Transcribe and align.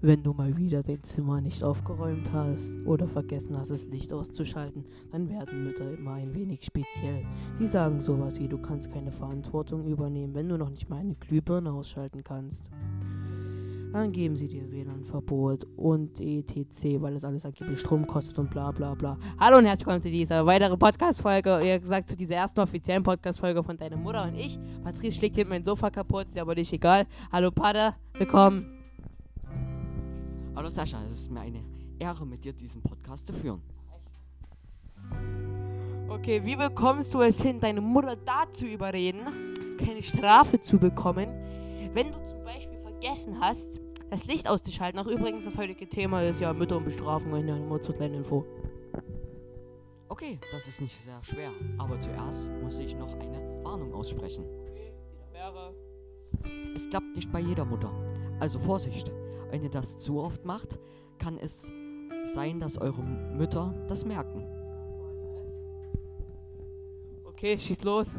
Wenn 0.00 0.22
du 0.22 0.32
mal 0.32 0.56
wieder 0.56 0.84
dein 0.84 1.02
Zimmer 1.02 1.40
nicht 1.40 1.64
aufgeräumt 1.64 2.32
hast 2.32 2.72
oder 2.86 3.08
vergessen 3.08 3.58
hast, 3.58 3.72
das 3.72 3.84
Licht 3.86 4.12
auszuschalten, 4.12 4.84
dann 5.10 5.28
werden 5.28 5.64
Mütter 5.64 5.92
immer 5.92 6.12
ein 6.12 6.32
wenig 6.34 6.64
speziell. 6.64 7.26
Sie 7.58 7.66
sagen 7.66 7.98
sowas 7.98 8.38
wie, 8.38 8.46
du 8.46 8.58
kannst 8.58 8.92
keine 8.92 9.10
Verantwortung 9.10 9.88
übernehmen, 9.88 10.36
wenn 10.36 10.48
du 10.48 10.56
noch 10.56 10.70
nicht 10.70 10.88
mal 10.88 10.98
eine 11.00 11.16
Glühbirne 11.16 11.72
ausschalten 11.72 12.22
kannst. 12.22 12.68
Dann 13.92 14.12
geben 14.12 14.36
sie 14.36 14.46
dir 14.46 14.70
WLAN-Verbot 14.70 15.66
und 15.76 16.20
etc., 16.20 17.00
weil 17.00 17.16
es 17.16 17.24
alles 17.24 17.44
angeblich 17.44 17.80
Strom 17.80 18.06
kostet 18.06 18.38
und 18.38 18.50
bla 18.50 18.70
bla 18.70 18.94
bla. 18.94 19.18
Hallo 19.40 19.58
und 19.58 19.64
herzlich 19.64 19.84
willkommen 19.84 20.02
zu 20.02 20.10
dieser 20.10 20.46
weiteren 20.46 20.78
Podcast-Folge, 20.78 21.58
eher 21.60 21.80
gesagt 21.80 22.08
zu 22.08 22.16
dieser 22.16 22.36
ersten 22.36 22.60
offiziellen 22.60 23.02
Podcast-Folge 23.02 23.64
von 23.64 23.76
deiner 23.76 23.96
Mutter 23.96 24.22
und 24.28 24.36
ich. 24.36 24.60
Patrice 24.84 25.16
schlägt 25.16 25.34
hier 25.34 25.46
mein 25.46 25.64
Sofa 25.64 25.90
kaputt, 25.90 26.28
ist 26.28 26.38
aber 26.38 26.54
nicht 26.54 26.72
egal. 26.72 27.06
Hallo 27.32 27.50
Pater, 27.50 27.96
willkommen. 28.16 28.77
Hallo 30.58 30.70
Sascha, 30.70 31.00
es 31.06 31.12
ist 31.12 31.30
mir 31.30 31.38
eine 31.38 31.62
Ehre, 32.00 32.26
mit 32.26 32.44
dir 32.44 32.52
diesen 32.52 32.82
Podcast 32.82 33.26
zu 33.26 33.32
führen. 33.32 33.62
Okay, 36.08 36.44
wie 36.44 36.56
bekommst 36.56 37.14
du 37.14 37.20
es 37.20 37.40
hin, 37.40 37.60
deine 37.60 37.80
Mutter 37.80 38.16
dazu 38.16 38.66
überreden, 38.66 39.54
keine 39.78 40.02
Strafe 40.02 40.60
zu 40.60 40.76
bekommen, 40.76 41.28
wenn 41.94 42.10
du 42.10 42.18
zum 42.28 42.42
Beispiel 42.42 42.76
vergessen 42.80 43.38
hast, 43.38 43.78
das 44.10 44.24
Licht 44.24 44.48
auszuschalten? 44.48 44.98
Ach, 44.98 45.06
übrigens, 45.06 45.44
das 45.44 45.56
heutige 45.56 45.88
Thema 45.88 46.24
ist 46.24 46.40
ja 46.40 46.52
Mütter 46.52 46.78
und 46.78 46.86
Bestrafungen, 46.86 47.46
ja, 47.46 47.56
nur 47.56 47.80
zur 47.80 47.94
kleinen 47.94 48.14
Info. 48.14 48.44
Okay, 50.08 50.40
das 50.50 50.66
ist 50.66 50.80
nicht 50.80 51.00
sehr 51.00 51.22
schwer, 51.22 51.52
aber 51.78 52.00
zuerst 52.00 52.48
muss 52.64 52.80
ich 52.80 52.96
noch 52.96 53.12
eine 53.20 53.62
Warnung 53.62 53.94
aussprechen. 53.94 54.44
Okay, 54.68 54.92
wäre. 55.30 55.72
Es 56.74 56.90
klappt 56.90 57.14
nicht 57.14 57.30
bei 57.30 57.38
jeder 57.38 57.64
Mutter. 57.64 57.92
Also 58.40 58.58
Vorsicht, 58.58 59.12
wenn 59.50 59.62
ihr 59.62 59.70
das 59.70 59.98
zu 59.98 60.20
oft 60.20 60.44
macht, 60.44 60.78
kann 61.18 61.38
es 61.38 61.70
sein, 62.24 62.60
dass 62.60 62.78
eure 62.78 63.02
Mütter 63.02 63.74
das 63.88 64.04
merken. 64.04 64.44
Okay, 67.24 67.58
schieß 67.58 67.84
los. 67.84 68.14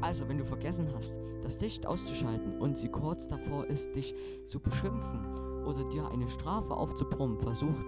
Also, 0.00 0.28
wenn 0.28 0.38
du 0.38 0.44
vergessen 0.44 0.88
hast, 0.94 1.18
das 1.42 1.60
Licht 1.60 1.86
auszuschalten 1.86 2.60
und 2.60 2.78
sie 2.78 2.88
kurz 2.88 3.28
davor 3.28 3.66
ist, 3.66 3.94
dich 3.96 4.14
zu 4.46 4.60
beschimpfen 4.60 5.64
oder 5.64 5.84
dir 5.90 6.08
eine 6.10 6.28
Strafe 6.30 6.74
aufzubrummen, 6.74 7.38
versucht 7.38 7.84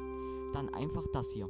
dann 0.52 0.74
einfach 0.74 1.04
das 1.12 1.30
hier. 1.30 1.48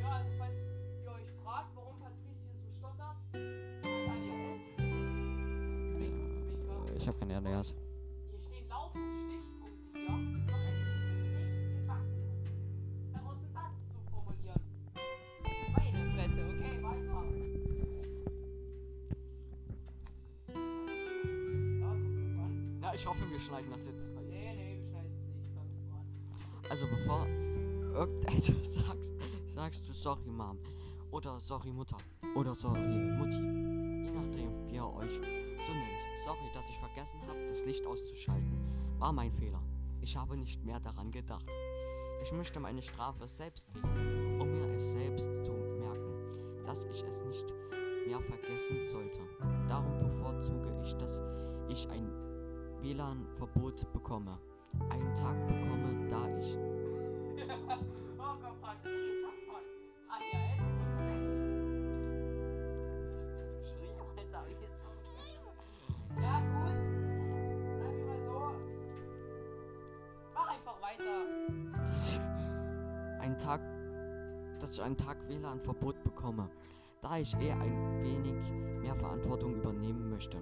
Ja, 0.00 0.12
also 0.12 0.30
falls 0.38 0.56
ihr 1.04 1.10
euch 1.10 1.30
fragt, 1.44 1.76
warum 1.76 1.98
Patrice 2.00 2.40
hier 2.48 2.58
so 2.58 2.70
stottert, 2.78 3.16
ADHS. 4.16 4.60
Ich 6.96 7.06
habe 7.06 7.18
keine 7.18 7.36
ADHS. 7.36 7.74
Ich 23.00 23.06
hoffe, 23.06 23.30
wir 23.30 23.40
schneiden 23.40 23.70
das 23.70 23.86
jetzt. 23.86 24.10
Nee, 24.28 24.54
nee, 24.54 24.76
wir 24.76 24.86
schneiden 24.90 25.12
es 25.16 25.26
nicht. 25.26 25.56
An. 25.56 26.70
Also 26.70 26.86
bevor 26.86 27.26
irgendetwas 27.94 28.74
sagst, 28.86 29.14
sagst 29.54 29.88
du 29.88 29.94
sorry 29.94 30.30
Mom 30.30 30.58
oder 31.10 31.40
sorry 31.40 31.72
Mutter 31.72 31.96
oder 32.36 32.54
sorry 32.54 32.80
Mutti. 32.80 33.38
Je 33.38 34.10
nachdem, 34.10 34.68
wie 34.68 34.74
ihr 34.74 34.86
euch 34.86 35.14
so 35.14 35.72
nennt. 35.72 36.02
Sorry, 36.26 36.50
dass 36.52 36.68
ich 36.68 36.76
vergessen 36.76 37.18
habe, 37.26 37.48
das 37.48 37.64
Licht 37.64 37.86
auszuschalten. 37.86 38.52
War 38.98 39.12
mein 39.12 39.32
Fehler. 39.32 39.62
Ich 40.02 40.14
habe 40.18 40.36
nicht 40.36 40.62
mehr 40.62 40.78
daran 40.78 41.10
gedacht. 41.10 41.46
Ich 42.22 42.32
möchte 42.32 42.60
meine 42.60 42.82
Strafe 42.82 43.26
selbst 43.28 43.74
wählen, 43.74 44.38
um 44.42 44.50
mir 44.50 44.76
es 44.76 44.90
selbst 44.90 45.42
zu 45.42 45.52
merken, 45.52 46.66
dass 46.66 46.84
ich 46.84 47.02
es 47.02 47.22
nicht 47.22 47.46
mehr 48.06 48.20
vergessen 48.20 48.76
sollte. 48.90 49.20
Darum 49.70 50.00
bevorzuge 50.00 50.78
ich, 50.82 50.94
dass 50.96 51.22
ich 51.70 51.88
ein 51.88 52.29
WLAN-Verbot 52.82 53.92
bekomme. 53.92 54.38
Einen 54.88 55.14
Tag 55.14 55.36
bekomme, 55.46 56.08
da 56.08 56.26
ich 56.38 56.56
Oh 70.34 70.42
einen 73.20 73.38
Tag, 73.38 73.60
dass 74.58 74.72
ich 74.72 74.82
einen 74.82 74.96
Tag 74.96 75.16
WLAN-Verbot 75.28 76.02
bekomme, 76.02 76.48
da 77.02 77.18
ich 77.18 77.34
eh 77.36 77.52
ein 77.52 78.02
wenig 78.02 78.50
mehr 78.80 78.94
Verantwortung 78.96 79.54
übernehmen 79.54 80.08
möchte. 80.10 80.38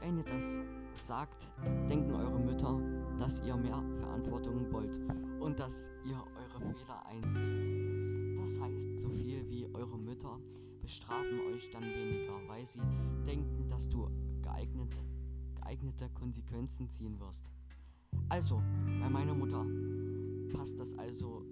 Wenn 0.00 0.18
ihr 0.18 0.24
das 0.24 0.58
sagt, 0.98 1.50
denken 1.88 2.12
eure 2.14 2.38
Mütter, 2.38 2.80
dass 3.18 3.40
ihr 3.40 3.56
mehr 3.56 3.82
Verantwortung 3.98 4.72
wollt 4.72 4.98
und 5.40 5.58
dass 5.58 5.90
ihr 6.04 6.16
eure 6.16 6.74
Fehler 6.74 7.06
einseht. 7.06 8.38
Das 8.38 8.60
heißt, 8.60 9.00
so 9.00 9.10
viel 9.10 9.48
wie 9.48 9.66
eure 9.74 9.98
Mütter 9.98 10.38
bestrafen 10.80 11.40
euch 11.52 11.70
dann 11.70 11.82
weniger, 11.82 12.34
weil 12.46 12.66
sie 12.66 12.80
denken, 13.26 13.68
dass 13.68 13.88
du 13.88 14.08
geeignet, 14.42 14.94
geeignete 15.60 16.10
Konsequenzen 16.10 16.90
ziehen 16.90 17.18
wirst. 17.20 17.44
Also, 18.28 18.62
bei 19.00 19.08
meiner 19.08 19.34
Mutter 19.34 19.64
passt 20.56 20.78
das 20.78 20.96
also. 20.98 21.42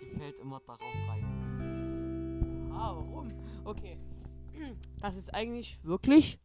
Sie 0.00 0.06
fällt 0.18 0.38
immer 0.38 0.60
darauf 0.60 0.94
rein. 1.08 2.70
Ah, 2.72 2.94
warum? 2.94 3.32
Okay. 3.64 3.98
Das 5.00 5.16
ist 5.16 5.34
eigentlich 5.34 5.82
wirklich 5.84 6.38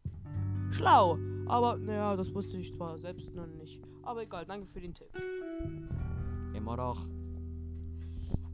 schlau. 0.72 1.18
Aber 1.51 1.75
naja, 1.75 2.16
das 2.16 2.34
wusste 2.34 2.56
ich 2.56 2.73
zwar 2.73 2.97
selbst 2.97 3.29
noch 3.35 3.45
nicht. 3.45 3.81
Aber 4.03 4.23
egal, 4.23 4.45
danke 4.45 4.66
für 4.67 4.79
den 4.79 4.94
Tipp. 4.94 5.09
Immer 6.53 6.78
doch. 6.78 7.06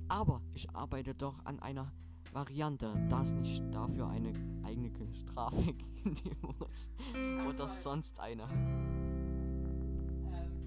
Aber 0.07 0.41
ich 0.55 0.67
arbeite 0.73 1.13
doch 1.13 1.35
an 1.45 1.59
einer 1.59 1.91
Variante, 2.33 2.91
da 3.07 3.21
es 3.21 3.35
nicht 3.35 3.63
dafür 3.71 4.07
eine 4.07 4.33
eigene 4.65 4.89
Strafe 5.13 5.61
geben 6.03 6.55
muss. 6.59 6.89
Oder 7.47 7.67
sonst 7.67 8.19
eine. 8.19 8.43
Ähm. 10.33 10.57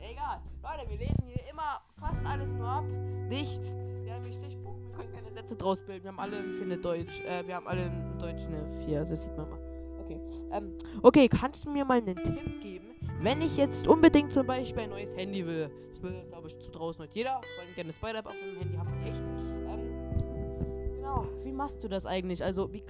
Egal. 0.00 0.42
Leute, 0.64 0.90
wir 0.90 0.98
lesen 0.98 1.24
hier 1.26 1.48
immer 1.48 1.80
fast 2.00 2.26
alles 2.26 2.52
nur 2.54 2.66
ab. 2.66 2.84
Nicht. 3.28 3.62
Wir 4.02 4.14
haben 4.14 4.24
hier 4.24 4.32
Stichpunkte, 4.32 4.88
wir 4.88 4.96
können 4.96 5.12
keine 5.12 5.30
Sätze 5.30 5.54
draus 5.54 5.80
bilden. 5.80 6.02
Wir 6.02 6.10
haben 6.10 6.18
alle 6.18 6.38
ein 6.38 6.54
Finne 6.54 6.76
Deutsch. 6.76 7.20
Äh, 7.20 7.46
wir 7.46 7.54
haben 7.54 7.68
alle 7.68 7.86
in 7.86 8.18
Deutsch 8.18 8.46
eine 8.46 8.84
4. 8.84 9.04
Das 9.04 9.22
sieht 9.22 9.36
man 9.36 9.48
mal. 9.48 9.67
Okay. 10.08 10.20
Ähm, 10.52 10.72
okay, 11.02 11.28
kannst 11.28 11.66
du 11.66 11.70
mir 11.70 11.84
mal 11.84 11.98
einen 11.98 12.16
Tipp 12.16 12.60
geben? 12.60 12.86
Wenn 13.20 13.42
ich 13.42 13.56
jetzt 13.56 13.86
unbedingt 13.86 14.32
zum 14.32 14.46
Beispiel 14.46 14.84
ein 14.84 14.90
neues 14.90 15.14
Handy 15.16 15.46
will, 15.46 15.70
das 15.90 16.02
will, 16.02 16.22
glaube 16.30 16.46
ich, 16.46 16.58
zu 16.58 16.70
draußen 16.70 17.02
nicht 17.02 17.14
jeder, 17.14 17.32
vor 17.32 17.64
allem 17.64 17.74
gerne 17.74 17.92
Spider-App 17.92 18.26
auf 18.26 18.32
dem 18.32 18.58
Handy 18.58 18.76
haben 18.76 18.92
echt. 19.00 19.20
Ähm, 19.68 20.96
genau, 20.96 21.26
wie 21.44 21.52
machst 21.52 21.82
du 21.82 21.88
das 21.88 22.06
eigentlich? 22.06 22.42
Also, 22.42 22.72
wie, 22.72 22.82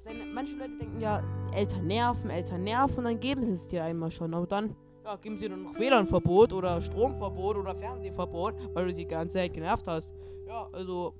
seine, 0.00 0.24
manche 0.24 0.56
Leute 0.56 0.78
denken 0.78 1.00
ja, 1.00 1.22
Eltern 1.52 1.86
nerven, 1.86 2.30
Eltern 2.30 2.64
nerven, 2.64 3.04
dann 3.04 3.20
geben 3.20 3.42
sie 3.42 3.52
es 3.52 3.68
dir 3.68 3.84
einmal 3.84 4.10
schon. 4.10 4.32
Aber 4.32 4.46
dann 4.46 4.74
ja, 5.04 5.16
geben 5.16 5.36
sie 5.36 5.48
dir 5.48 5.56
noch 5.56 5.78
WLAN-Verbot 5.78 6.52
oder 6.52 6.80
Stromverbot 6.80 7.56
oder 7.56 7.74
Fernsehverbot, 7.74 8.54
weil 8.72 8.86
du 8.86 8.94
sie 8.94 9.02
die 9.02 9.08
ganze 9.08 9.34
Zeit 9.34 9.52
genervt 9.52 9.86
hast. 9.88 10.12
Ja, 10.46 10.68
also, 10.72 11.14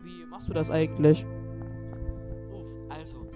wie 0.00 0.26
machst 0.26 0.48
du 0.48 0.52
das 0.52 0.70
eigentlich? 0.70 1.24
Also, 2.88 3.29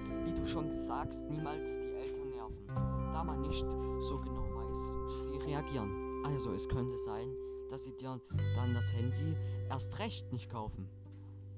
schon 0.46 0.70
sagst, 0.87 1.29
niemals 1.29 1.76
die 1.79 1.94
Eltern 1.94 2.29
nerven, 2.31 2.67
da 3.12 3.25
man 3.25 3.41
nicht 3.43 3.67
so 4.00 4.19
genau 4.19 4.46
weiß, 4.55 4.93
wie 5.08 5.23
sie 5.23 5.46
reagieren. 5.46 6.23
Also, 6.25 6.52
es 6.52 6.69
könnte 6.69 6.99
sein, 6.99 7.29
dass 7.70 7.85
sie 7.85 7.96
dir 7.96 8.20
dann 8.56 8.75
das 8.75 8.93
Handy 8.93 9.37
erst 9.69 9.99
recht 9.99 10.32
nicht 10.32 10.50
kaufen. 10.50 10.88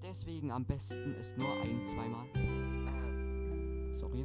Deswegen 0.03 0.50
am 0.50 0.65
besten 0.65 1.15
ist 1.15 1.37
nur 1.37 1.50
ein, 1.53 1.87
zweimal. 1.87 2.27
Äh, 2.35 3.94
sorry. 3.94 4.25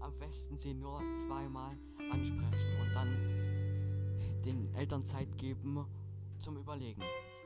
Am 0.00 0.12
besten 0.18 0.56
sie 0.56 0.74
nur 0.74 1.00
zweimal 1.26 1.76
ansprechen 2.12 2.80
und 2.80 2.94
dann 2.94 3.16
den 4.44 4.74
Eltern 4.74 5.04
Zeit 5.04 5.36
geben 5.38 5.84
zum 6.40 6.56
Überlegen. 6.56 7.02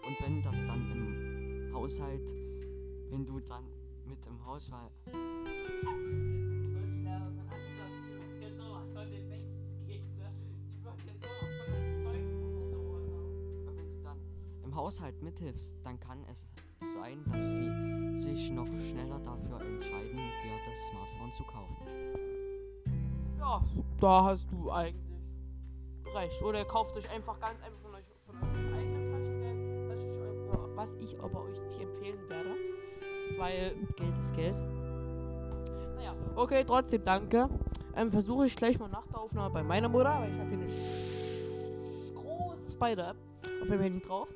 Und 0.06 0.20
wenn 0.20 0.43
das 0.43 0.58
dann 0.58 0.90
im 0.90 1.75
Haushalt, 1.75 2.35
wenn 3.11 3.25
du 3.25 3.40
dann 3.40 3.64
mit 4.08 4.26
im 4.26 4.38
du 13.87 14.02
dann 14.02 14.19
im 14.64 14.75
Haushalt 14.75 15.22
mithilfst, 15.22 15.76
dann 15.84 16.00
kann 16.00 16.25
es 16.25 16.46
sein, 16.94 17.22
dass 17.31 17.44
sie 17.44 18.16
sich 18.16 18.50
noch 18.50 18.66
schneller 18.66 19.19
dafür 19.20 19.60
entscheiden, 19.60 20.16
dir 20.16 20.58
das 20.69 20.78
Smartphone 20.90 21.32
zu 21.34 21.43
kaufen. 21.44 21.76
Ja, 23.38 23.64
da 24.00 24.25
hast 24.25 24.50
du 24.50 24.70
eigentlich 24.70 25.08
reicht. 26.14 26.43
Oder 26.43 26.64
kauft 26.64 26.96
euch 26.96 27.11
einfach 27.11 27.38
ganz 27.40 27.61
einfach 27.62 27.81
von 27.81 27.94
euch 27.94 28.04
von 28.26 28.37
eurem 28.37 28.75
eigenen 28.75 29.12
Taschengeld, 29.12 30.76
was 30.76 30.94
ich 30.94 31.20
aber 31.20 31.43
euch 31.43 31.61
nicht 31.61 31.81
empfehlen 31.81 32.28
werde. 32.28 32.68
Weil 33.36 33.75
Geld 33.96 34.19
ist 34.20 34.34
Geld. 34.34 34.56
Naja, 35.96 36.14
okay, 36.36 36.64
trotzdem 36.66 37.04
danke. 37.04 37.48
Ähm, 37.96 38.10
versuche 38.10 38.46
ich 38.46 38.56
gleich 38.56 38.78
mal 38.78 38.88
nach 38.88 39.06
der 39.06 39.20
Aufnahme 39.20 39.52
bei 39.54 39.62
meiner 39.62 39.88
Mutter, 39.88 40.19
weil 40.20 40.30
ich 40.32 40.38
habe 40.38 40.48
hier 40.50 40.58
eine 40.58 40.69
sch- 40.69 42.14
große 42.14 42.70
Spider-App 42.72 43.16
auf 43.62 43.69
dem 43.69 43.80
Handy 43.80 44.00
drauf. 44.00 44.28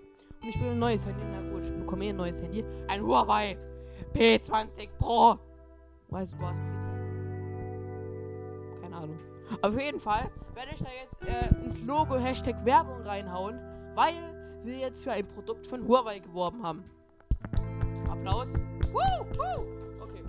Und 0.43 0.49
ich 0.49 0.61
will 0.61 0.71
ein 0.71 0.79
neues 0.79 1.05
Handy. 1.07 1.21
Na 1.31 1.41
gut, 1.53 1.65
ich 1.65 1.73
bekomme 1.73 2.05
eh 2.05 2.09
ein 2.11 2.17
neues 2.17 2.41
Handy. 2.43 2.65
Ein 2.89 3.03
Huawei 3.05 3.57
P20 4.15 4.89
Pro. 4.99 5.39
Weißt 6.11 6.33
du 6.35 6.41
was? 6.41 6.59
P30? 6.59 6.63
Keine 8.83 8.97
Ahnung. 8.97 9.19
Auf 9.63 9.79
jeden 9.81 10.01
Fall 10.01 10.31
werde 10.55 10.71
ich 10.75 10.83
da 10.83 10.89
jetzt 11.03 11.23
äh, 11.25 11.49
ins 11.65 11.83
Logo 11.85 12.17
Hashtag 12.17 12.65
Werbung 12.65 13.03
reinhauen, 13.03 13.59
weil 13.95 14.15
wir 14.65 14.79
jetzt 14.79 15.05
für 15.05 15.13
ein 15.13 15.27
Produkt 15.27 15.67
von 15.67 15.87
Huawei 15.87 16.19
geworben 16.19 16.63
haben. 16.65 16.83
Applaus. 18.11 18.53
Woo, 18.93 19.27
woo. 19.37 20.03
Okay. 20.03 20.23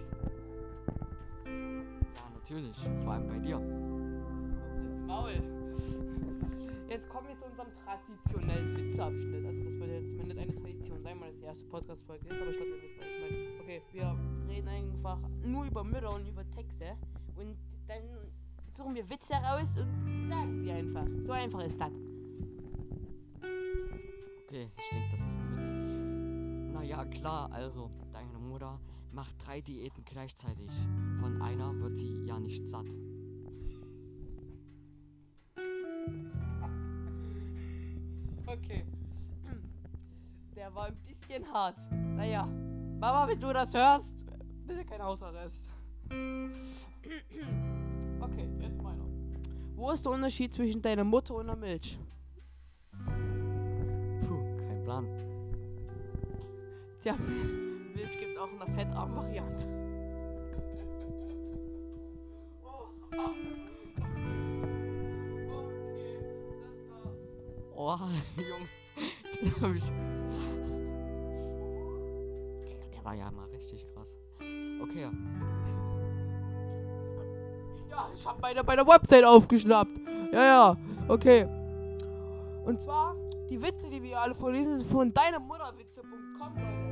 Ja, 1.46 2.30
natürlich. 2.34 2.78
Vor 3.04 3.14
allem 3.14 3.28
bei 3.28 3.40
dir. 3.40 3.58
Ins 3.58 5.02
Maul. 5.06 5.34
Jetzt 6.90 7.10
kommen 7.10 7.28
wir 7.28 7.38
zu 7.38 7.46
unserem 7.46 7.70
traditionellen 7.84 8.78
Witzeabschnitt. 8.78 9.46
Also 9.46 9.64
das 9.64 9.80
wird 9.80 9.90
jetzt 9.90 10.10
zumindest 10.12 10.40
eine 10.40 10.56
Tradition 10.56 11.02
sein, 11.02 11.20
weil 11.20 11.30
das 11.30 11.40
die 11.40 11.46
erste 11.46 11.66
Podcast-Folge 11.66 12.26
ist, 12.28 12.40
aber 12.40 12.52
ich 12.52 12.58
glaube, 12.58 12.72
ihr 12.72 12.84
wisst, 12.84 13.00
was 13.00 13.08
ich 13.08 13.20
meine. 13.22 13.62
Okay, 13.62 13.82
wir 13.92 14.16
reden 14.48 14.68
einfach 14.68 15.20
nur 15.44 15.66
über 15.66 15.84
Mütter 15.84 16.14
und 16.14 16.28
über 16.28 16.50
Texte 16.52 16.96
und 17.36 17.58
dann 17.88 18.04
suchen 18.70 18.96
wir 18.96 19.10
Witze 19.10 19.34
raus 19.34 19.78
und 19.78 20.30
sagen 20.30 20.62
sie 20.64 20.72
einfach. 20.72 21.06
So 21.22 21.32
einfach 21.32 21.64
ist 21.64 21.80
das. 21.82 21.92
Okay, 24.46 24.70
ich 24.78 24.90
denke, 24.90 25.10
das 25.12 25.22
ist 25.26 25.40
ein 25.40 25.58
Witz. 25.58 26.74
Naja, 26.74 27.06
klar, 27.06 27.50
also, 27.52 27.90
Mutter 28.64 28.80
macht 29.12 29.36
drei 29.46 29.62
Diäten 29.62 30.06
gleichzeitig. 30.06 30.72
Von 31.20 31.42
einer 31.42 31.78
wird 31.80 31.98
sie 31.98 32.24
ja 32.26 32.40
nicht 32.40 32.68
satt. 32.68 32.88
Okay. 38.46 38.86
Der 40.56 40.74
war 40.74 40.86
ein 40.86 40.96
bisschen 41.06 41.46
hart. 41.52 41.78
Naja, 41.92 42.46
Mama, 43.00 43.28
wenn 43.28 43.40
du 43.40 43.52
das 43.52 43.74
hörst, 43.74 44.24
bitte 44.66 44.86
kein 44.86 45.02
Hausarrest. 45.02 45.68
Okay, 48.20 48.50
jetzt 48.60 48.82
meiner. 48.82 49.06
Wo 49.76 49.92
ist 49.92 50.06
der 50.06 50.12
Unterschied 50.12 50.54
zwischen 50.54 50.82
deiner 50.82 51.04
Mutter 51.04 51.36
und 51.36 51.48
der 51.48 51.56
Milch? 51.56 52.00
Puh, 54.22 54.58
kein 54.58 54.84
Plan. 54.84 55.08
Tja, 57.02 57.18
auch 58.44 58.52
in 58.52 58.60
der 58.60 58.68
fettarmen 58.68 59.16
Variante. 59.16 59.68
Oh. 62.66 62.90
Oh, 67.76 67.98
Junge. 68.38 68.70
Den 69.42 69.62
hab 69.62 69.76
ich. 69.76 69.88
Der, 72.68 72.88
der 72.92 73.04
war 73.06 73.14
ja 73.16 73.32
mal 73.32 73.46
richtig 73.48 73.88
krass. 73.94 74.18
Okay, 74.82 75.10
Ja, 77.90 78.10
ich 78.14 78.26
hab 78.26 78.42
meine 78.42 78.64
bei 78.64 78.76
der 78.76 78.86
Website 78.86 79.24
aufgeschnappt. 79.24 80.00
Ja, 80.32 80.44
ja, 80.44 80.78
okay. 81.08 81.48
Und 82.66 82.82
zwar, 82.82 83.16
die 83.50 83.62
Witze, 83.62 83.90
die 83.90 84.02
wir 84.02 84.20
alle 84.20 84.34
vorlesen, 84.34 84.78
sind 84.80 84.88
von 84.88 85.14
deinemutterwitze.com, 85.14 86.56
Leute. 86.56 86.83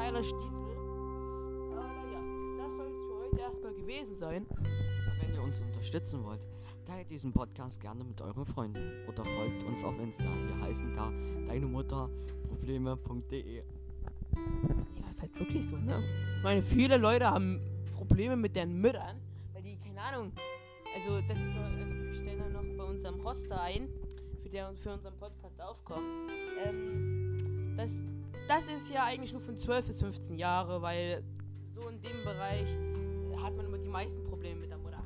Geiler 0.00 0.22
Stiesel. 0.22 0.48
Aber 1.76 2.56
das 2.56 2.72
soll 2.74 2.86
es 2.86 2.96
für 2.96 3.18
heute 3.22 3.38
erstmal 3.38 3.74
gewesen 3.74 4.16
sein. 4.16 4.46
wenn 5.20 5.34
ihr 5.34 5.42
uns 5.42 5.60
unterstützen 5.60 6.24
wollt, 6.24 6.40
teilt 6.86 7.10
diesen 7.10 7.32
Podcast 7.34 7.78
gerne 7.78 8.02
mit 8.04 8.18
euren 8.22 8.46
Freunden 8.46 9.06
oder 9.06 9.22
folgt 9.26 9.62
uns 9.64 9.84
auf 9.84 9.98
Insta. 9.98 10.24
Wir 10.24 10.58
heißen 10.58 10.94
da 10.94 11.12
deine 11.46 11.66
Mutter 11.66 12.08
probleme.de. 12.48 13.56
Ja, 13.58 15.10
ist 15.10 15.20
halt 15.20 15.38
wirklich 15.38 15.68
so, 15.68 15.76
ne? 15.76 16.02
Ich 16.38 16.42
meine, 16.44 16.62
viele 16.62 16.96
Leute 16.96 17.30
haben 17.30 17.60
Probleme 17.94 18.36
mit 18.36 18.56
deren 18.56 18.80
Müttern, 18.80 19.20
weil 19.52 19.62
die, 19.62 19.76
keine 19.76 20.00
Ahnung, 20.00 20.32
also 20.96 21.20
das 21.28 21.38
ist 21.38 21.52
so, 21.52 21.60
also 21.60 21.94
wir 21.94 22.14
stellen 22.14 22.38
dann 22.38 22.52
noch 22.54 22.78
bei 22.78 22.90
unserem 22.90 23.22
Hoster 23.22 23.60
ein, 23.60 23.90
für 24.42 24.48
der 24.48 24.72
für 24.76 24.94
unseren 24.94 25.14
Podcast 25.18 25.60
aufkommt. 25.60 26.06
Ähm, 26.64 27.74
das, 27.76 28.02
das 28.50 28.66
ist 28.66 28.90
ja 28.90 29.04
eigentlich 29.04 29.30
nur 29.32 29.40
von 29.40 29.56
12 29.56 29.86
bis 29.86 30.00
15 30.00 30.36
Jahre, 30.36 30.82
weil 30.82 31.22
so 31.68 31.86
in 31.86 32.02
dem 32.02 32.24
Bereich 32.24 32.68
hat 33.40 33.54
man 33.54 33.64
immer 33.66 33.78
die 33.78 33.88
meisten 33.88 34.24
Probleme 34.24 34.62
mit 34.62 34.70
der 34.70 34.78
Mutter. 34.78 35.04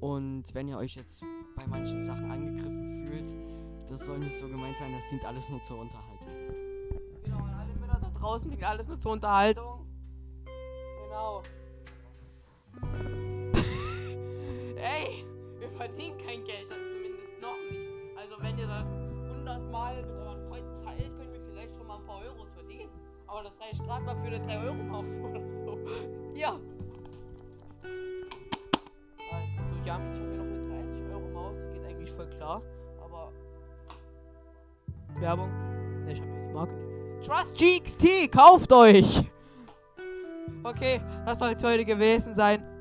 Und 0.00 0.44
wenn 0.54 0.68
ihr 0.68 0.78
euch 0.78 0.94
jetzt 0.94 1.22
bei 1.54 1.66
manchen 1.66 2.00
Sachen 2.00 2.30
angegriffen 2.30 3.06
fühlt, 3.06 3.36
das 3.90 4.06
soll 4.06 4.20
nicht 4.20 4.38
so 4.38 4.48
gemeint 4.48 4.78
sein, 4.78 4.90
das 4.94 5.06
dient 5.10 5.22
alles 5.26 5.50
nur 5.50 5.62
zur 5.62 5.80
Unterhaltung. 5.80 6.28
Genau, 7.24 7.44
und 7.44 7.52
alle 7.52 7.74
Mütter 7.74 8.00
da 8.00 8.08
draußen, 8.18 8.50
die 8.50 8.64
alles 8.64 8.88
nur 8.88 8.98
zur 8.98 9.12
Unterhaltung. 9.12 9.86
Genau. 11.04 11.42
Ey, 14.76 15.26
wir 15.58 15.70
verdienen 15.72 16.16
kein 16.16 16.42
Geld 16.44 16.70
dann 16.70 16.80
zumindest 16.88 17.38
noch 17.42 17.58
nicht. 17.70 18.16
Also 18.16 18.42
wenn 18.42 18.58
ihr 18.58 18.66
das 18.66 18.86
100 18.94 19.70
Mal 19.70 20.06
mit 20.06 20.27
Aber 23.28 23.42
das 23.42 23.60
reicht 23.60 23.84
gerade 23.84 24.04
mal 24.04 24.16
für 24.16 24.28
eine 24.28 24.38
3-Euro-Maus 24.38 25.18
oder 25.20 25.40
so. 25.50 25.78
Ja. 26.34 26.58
Nein, 29.30 29.58
also 29.58 29.74
ja, 29.84 30.00
ich 30.12 30.18
habe 30.18 30.30
hier 30.30 30.38
noch 30.38 30.44
eine 30.44 30.82
30-Euro-Maus, 30.82 31.56
die 31.62 31.78
geht 31.78 31.84
eigentlich 31.84 32.10
voll 32.12 32.26
klar. 32.30 32.62
Aber 33.04 33.32
Werbung? 35.20 35.50
Ne, 36.04 36.12
ich 36.12 36.20
habe 36.20 36.30
hier 36.30 36.46
die 36.48 36.54
Marke 36.54 36.72
nicht. 36.74 37.28
Trust 37.28 37.56
GXT, 37.58 38.32
kauft 38.32 38.72
euch! 38.72 39.30
Okay, 40.64 41.00
das 41.26 41.38
soll 41.38 41.52
es 41.52 41.62
heute 41.62 41.84
gewesen 41.84 42.34
sein. 42.34 42.77